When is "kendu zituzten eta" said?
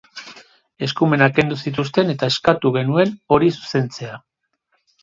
1.39-2.33